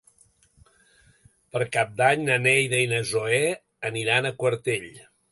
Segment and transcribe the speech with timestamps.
[1.55, 3.41] Per Cap d'Any na Neida i na Zoè
[3.91, 4.89] aniran a Quartell.